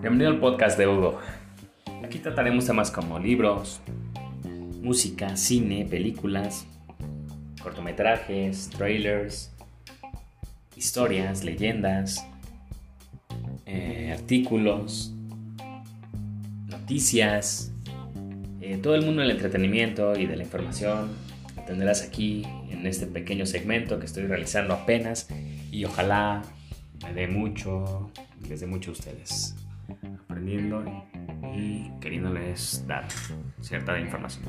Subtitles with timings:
[0.00, 1.18] Bienvenido al podcast de Hugo.
[2.02, 3.82] Aquí trataremos temas como libros,
[4.80, 6.66] música, cine, películas,
[7.62, 9.52] cortometrajes, trailers,
[10.74, 12.26] historias, leyendas,
[13.66, 15.12] eh, artículos,
[16.68, 17.70] noticias,
[18.62, 21.10] eh, todo el mundo del entretenimiento y de la información.
[21.66, 25.28] Tendrás aquí en este pequeño segmento que estoy realizando apenas
[25.70, 26.40] y ojalá
[27.02, 28.10] me dé mucho,
[28.48, 29.54] les dé mucho a ustedes,
[30.24, 30.84] aprendiendo
[31.54, 33.06] y queriéndoles dar
[33.60, 34.44] cierta información.